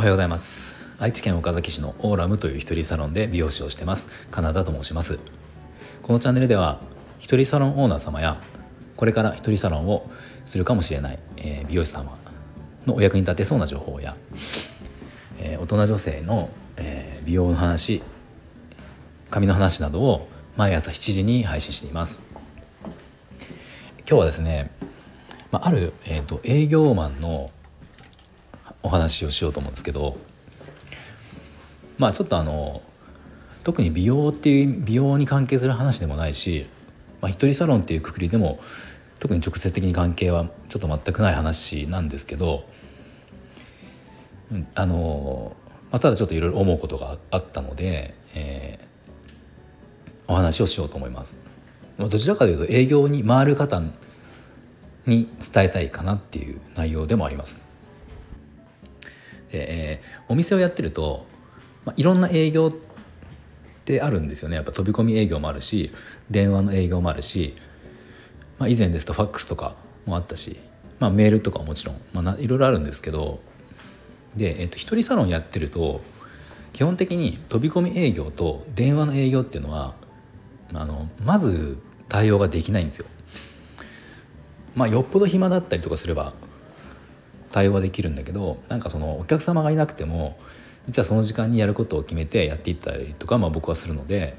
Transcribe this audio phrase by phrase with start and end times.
[0.00, 0.78] はようございます。
[1.00, 4.08] 愛知県岡崎市のオーラムという一人サロンで美容師をしてます。
[4.30, 5.18] カナダと申します。
[6.04, 6.80] このチャンネルでは
[7.18, 8.40] 一人サロンオーナー様や
[8.94, 10.08] これから一人サロンを
[10.44, 12.16] するかもしれない、えー、美容師様
[12.86, 14.16] のお役に立てそうな情報や、
[15.40, 18.00] えー、大人女性の、えー、美容の話
[19.28, 22.31] 髪の話などを毎朝7時に配信しています。
[24.12, 24.70] 今日はですね、
[25.50, 27.50] まあ、ある、えーと、営業マンの
[28.82, 30.18] お話をしようと思うんですけど
[31.96, 32.82] まあちょっとあの
[33.64, 36.66] 特に美容っていう美容に関係する話でもないし、
[37.22, 38.60] まあ、一人サロンっていうくくりでも
[39.18, 42.64] 特に直接的に関係はちょっと全くない話なんですけど、
[44.74, 45.56] あの、
[45.90, 51.40] まあ、ただちょっといろいろ思うことがあったので、えー、お話をしようと思います。
[51.98, 53.82] どちらかというと営業に回る方
[55.06, 57.66] に伝えたいかなっていう内容でもあります。
[59.50, 61.26] でえー、お店をやってると、
[61.84, 62.72] まあ、いろんな営業っ
[63.84, 65.92] てあるんですよねやっぱ飛び込み営業もあるし
[66.30, 67.54] 電話の営業もあるし
[68.62, 69.74] まあ、以前ですとファックスとか
[70.06, 70.56] もあったし、
[71.00, 73.40] まあ、メールとかももちろん、まあ、いろいろあるんですけど
[74.36, 76.00] で、えっと、一人サロンやってると
[76.72, 79.96] 基本的に飛び込み営業と電話の営業っていうのは
[80.72, 81.76] あのまず
[82.08, 83.06] 対応ができないんですよ。
[84.74, 86.32] まあ、よっぽど暇だったりとかすれば
[87.50, 90.38] 対応はできるんだけどなんかそのお客様がいなくても
[90.86, 94.36] 実はその時間にやることを決めてやっていったりとか、まあ、僕はするので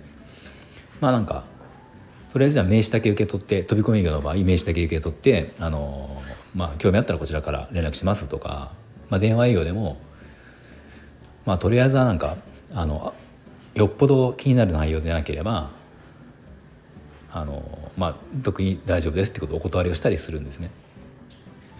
[0.99, 1.45] まあなんか
[2.31, 6.21] とりあえずは名刺だけ受け取って飛び込み営業の場合名刺だけ受け取ってあの、
[6.55, 8.71] まあ、興味あったらこちらから連絡しますとか、
[9.09, 9.97] まあ、電話営業でも、
[11.45, 12.37] まあ、とりあえずはなんか
[12.73, 13.13] あの
[13.75, 15.71] よっぽど気になる内容でなければ
[17.33, 20.71] あの、まあ、特に大丈夫ですってことをお断りをしたりするんですね。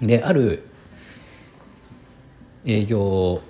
[0.01, 0.63] である
[2.65, 3.41] 営業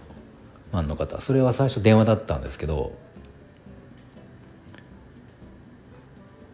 [0.71, 2.93] マンの方それは最初電話だったんですけど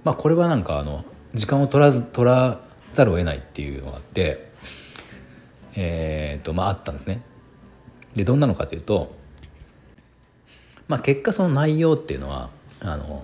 [0.03, 1.03] まあ、これはなんかあの
[1.34, 2.62] 時間を取らず取ら
[2.94, 4.50] ざるを得ないっていうのがあって、
[5.76, 7.22] えーとまあ、あったんですね。
[8.16, 9.16] でどんなのかというと、
[10.88, 12.50] まあ、結果その内容っていうのは
[12.81, 13.24] あの、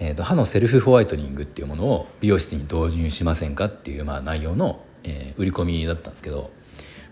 [0.00, 6.50] えーと、歯のセルフホワイトニングっていうものを美容室に導入しませんかっていう、まあ、内容の、えー、売り込みだったんですけど、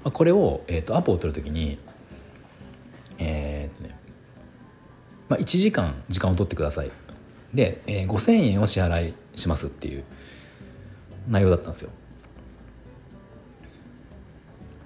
[0.05, 1.79] まあ、これを、えーと、アポを取る時に、
[3.19, 3.99] えーとね
[5.29, 6.91] まあ、1時間時間を取ってください
[7.53, 10.05] で、えー、5,000円を支払いしますっていう
[11.29, 11.91] 内容だったんですよ。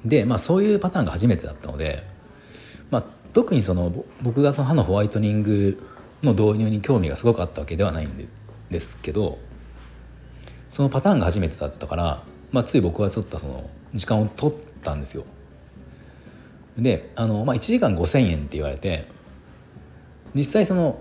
[0.04, 2.06] でまあそういうパターンが初めてだったので、
[2.90, 5.86] まあ、特にその僕がその歯のホワイトニング
[6.22, 8.26] の導入に興味がすごくあったわけではないんで
[8.70, 9.38] ですけど
[10.68, 12.22] そのパターンが初めてだったから、
[12.52, 15.24] まあ、つい僕はちょっとその時間を取ったんですよ。
[16.78, 19.06] であの、まあ、1時間5,000円って言われて
[20.34, 21.00] 実際その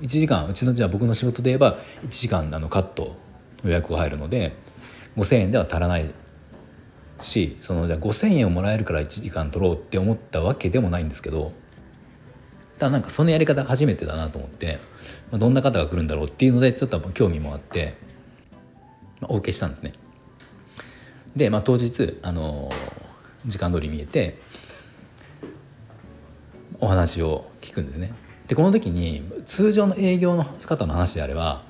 [0.00, 3.16] 1時間うちのじゃあ僕の仕事で言えば1時間あのカット
[3.62, 4.54] 予約が入るので
[5.16, 6.10] 5,000円では足らない
[7.20, 11.52] しそのじゃあ5,000円をもらえるから1時間取ろうって思ったわけでもないんですけど
[12.78, 14.78] だなんかそのやり方初めてだなと思って、
[15.30, 17.94] まあ、どんな方が来るんだろうっていうのでちょっと興味もあって、
[19.20, 19.94] まあ、お受けしたんですね。
[21.34, 24.38] で、まあ、当日、あのー、時間通り見えて
[26.80, 28.12] お話を聞くんですね。
[28.48, 31.62] でこの時に通常の営業の方の話であれば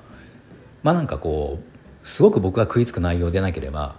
[0.83, 3.95] まあなんかこうすごく僕が食いつく内容でなければ、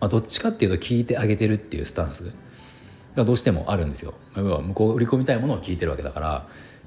[0.00, 2.32] まあ、どっちかっていうと聞いてあげてるっていうスタンス
[3.16, 4.14] がどうしてもあるんですよ。
[4.36, 6.46] 要は向こう売り込みたいものを聞いてるわけだから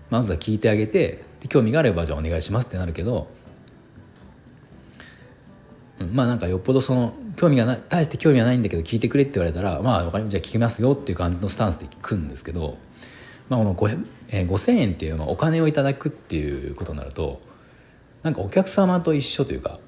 [0.09, 3.27] まずは聞いてあげてで興味があればじゃあお願いしますってなるけど、
[5.99, 12.77] うん、まあなんかよっぽどその興味がない大して興味はないんだけど聞いてくれって言われたらまあ分かりまじゃあ聞きますよっていう感じのスタンスで聞くんですけど。
[13.49, 17.41] まあ、この 5,、えー、5,000円っていうのはお金をいただくっていうことになると
[18.23, 19.79] なんかお客様と一緒というか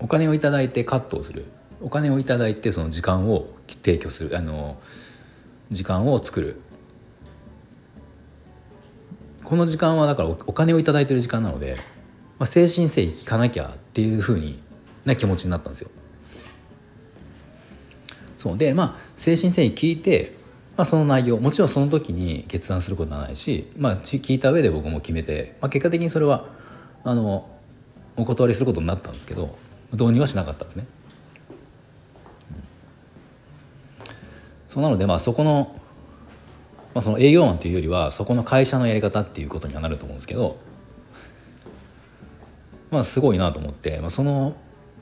[0.00, 1.44] お金をいただいてカットをする
[1.80, 3.48] お金をいただいてその時間を
[3.84, 4.80] 提供するあの
[5.72, 6.60] 時間を作る
[9.42, 11.76] この時間はだからお金をいただいてる時間なので、
[12.38, 14.62] まあ、精神誠意聞かなきゃっていうふうに
[15.04, 15.90] な気持ちになったんですよ。
[18.38, 20.42] そうでまあ精神誠意聞いて
[20.76, 26.46] まあ、その内容もちろんその時に決断することはないし、まあ、聞いた上で僕も決めて、まあ、結果的にそれは
[27.04, 27.48] あの
[28.16, 29.56] お断りすることになったんですけど
[29.92, 30.86] 導入はしなかったんですね。
[32.50, 35.78] うん、そうなのでまあそこの,、
[36.94, 40.56] まあ、その営業マンというよりはそこの会社のやり方っていうことにはなると思うんですけど
[42.90, 44.56] まあすごいなと思って、まあ、その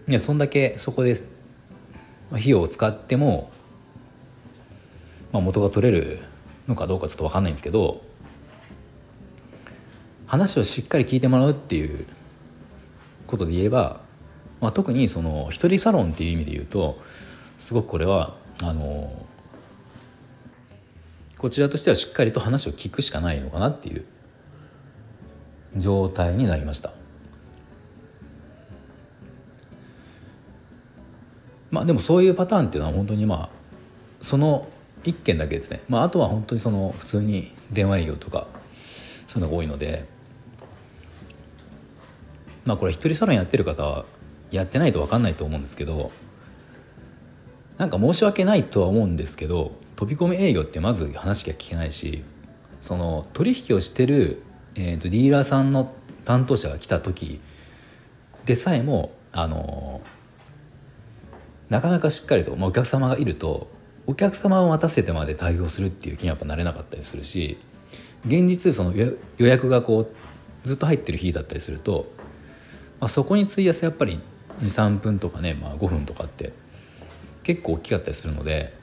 [0.09, 1.17] いやそんだけそこで
[2.33, 3.53] 費用を使っても、
[5.31, 6.19] まあ、元が取れる
[6.67, 8.03] のかどうかちょっと分かんないんですけど
[10.27, 12.07] 話をしっかり聞いてもらうっていう
[13.29, 14.01] ことで言えば、
[14.61, 17.01] まあ、特にその一人サロンっていう意味で言うと
[17.61, 19.27] すごくこれはあの
[21.41, 24.05] こちらとしてはしっかりと話を聞くしかないのかなっていう
[25.75, 26.93] 状態になりました。
[31.71, 33.49] まあでもそういうパターンっていうのは本当にまあ
[34.21, 34.69] その
[35.05, 38.47] 1件だけですね、まあ、あとは本当にその普通に電話営業とか
[39.27, 40.05] そういうのが多いので
[42.67, 44.05] まあこれ一人サロンやってる方は
[44.51, 46.13] やってないと分かんないと思うんですけど
[47.81, 52.23] なんか申し訳ないとは思うんですけど飛び込み営業ってまず話が聞けないし
[52.83, 54.43] その取引をしてる、
[54.75, 55.91] えーと、ディーラーさんの
[56.27, 57.41] 担当者が来た時
[58.45, 60.03] でさえもあの
[61.71, 63.71] なかなかしっかりと、まあ、お客様がいると
[64.07, 67.57] お客様を待たせてまで対応するっていう気にやっぱなれなかったりするし
[68.27, 72.13] 現実その予約がこうずっと入ってる日だったりすると、
[73.01, 74.21] まあ、そこに費やすやっぱり
[74.61, 76.53] 23分とかね、まあ、5分とかって
[77.43, 78.79] 結構大きかったりするので。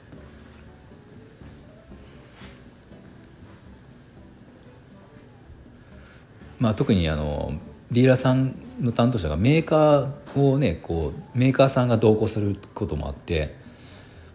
[6.58, 7.52] まあ、特にあの
[7.92, 13.54] ディーラーさんの担当者がメーカーをねこうメーカーさんが同行することもあって、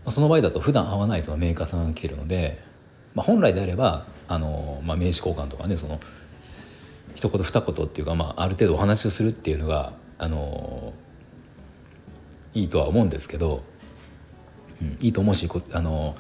[0.08, 2.64] その場合だと普段会わないそのメーカーさんが来てるので、
[3.14, 6.00] まあ、本来であればあの、まあ、名刺交換とかねその
[7.16, 10.94] 一言二言っていうか、まあ、ある程度お話をするっていうのがあの
[12.54, 13.64] いいとは思うんですけど、
[15.02, 16.16] いいと思うしあの、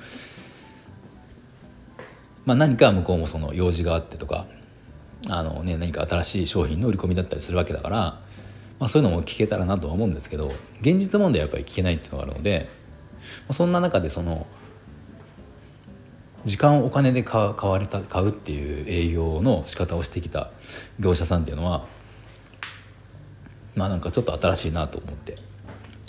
[2.45, 4.45] まあ、何か向こうもその用事があってとか
[5.29, 10.51] あの、ね、何か新しい商品の売り込みだったりするわけだから、まあ、そういうのも聞けたらなとは思うんですけど
[10.81, 12.83] 現実問題はやっぱり聞けないっていうのがあるので。
[13.51, 14.47] そんな中でその
[16.45, 20.51] 時間をお金で買われた買うっていう営業の仕方をしてきた
[20.99, 21.87] 業者さんっていうのは
[23.75, 25.37] まあなんかちょっと新しいなと思って、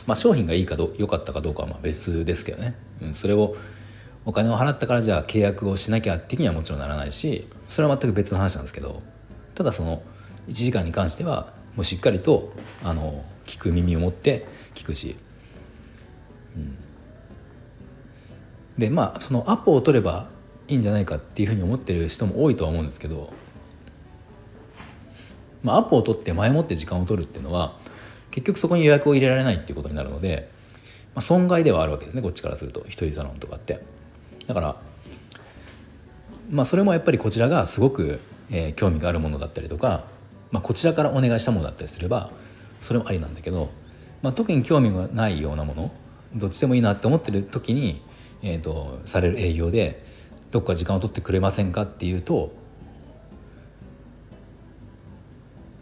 [0.07, 3.57] まあ、商品がいいかど良かったかどうかはま別ですけどね、うん、それを
[4.27, 9.03] お金を払ったからじゃあ契約をしなきゃ的にはもちろんならないしそれは全く別の話なんですけど
[9.55, 10.03] ただその
[10.49, 12.53] 1時間に関してはもうしっかりと
[12.83, 15.17] あの聞く耳を持って聞くし、
[16.57, 16.77] うん、
[18.79, 20.29] でまあそのアポを取れば
[20.69, 23.33] いいんじゃないかっていうふうに思ってる人も多いとは思うんですけど、
[25.63, 27.77] まあ、アポを取って前もって時間を取るっていうのは
[28.35, 30.49] 結局そこに予約を入れられないっていうことになるので、
[31.15, 32.85] まあ、損害ではあるわけですねこっちからすると。
[32.89, 33.81] 一人サロンとかって。
[34.47, 34.77] だから
[36.51, 38.21] まあそれもやっぱりこちらがすごく、
[38.51, 40.05] えー、興味があるものだったりとか、
[40.51, 42.31] まあ、こちらからお願いしたものだったりすれば
[42.81, 43.71] それもありなんだけど、
[44.21, 45.93] まあ、特に興味がないようなもの
[46.35, 48.03] どっちでもいいなって思ってる時に
[48.47, 50.05] えーと、される営業で
[50.51, 52.53] どっか時間を取ってくれませんかっていうと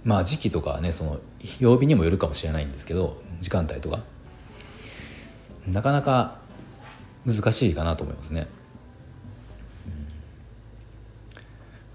[0.05, 1.20] まあ時期とかねその
[1.59, 4.00] 曜日にもよるかもしれないんですけど時間帯とか
[5.67, 6.39] なかなか
[7.27, 8.49] 難しいかなと思いますね。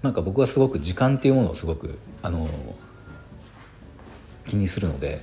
[0.02, 2.48] なんか僕はすごく時間っていうものをすごくあの
[4.46, 5.22] 気にするので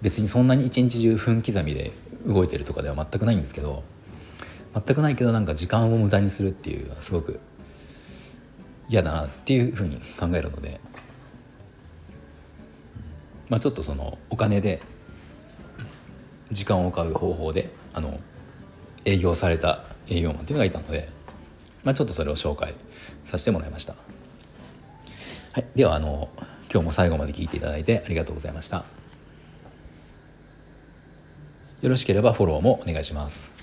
[0.00, 1.92] 別にそんなに一日中分刻みで
[2.26, 3.82] 動いてるとかでは全くないんですけど
[4.74, 7.40] 全くないけどなんか時間を無駄にするっていうのはすごく
[8.88, 10.80] 嫌だなっていうふうに考えるので、
[13.50, 14.80] まあ、ちょっとそのお金で
[16.52, 18.18] 時間を買う方法であの
[19.04, 21.08] 営業された営業マンっていうのがいたので、
[21.84, 22.74] まあ、ちょっとそれを紹介
[23.24, 23.94] させてもらいました。
[25.52, 26.28] はい、ではあの
[26.72, 28.84] 今日も最後まで聞いていただいてありがとうございました。
[31.82, 33.59] よろしければフォローもお願いします。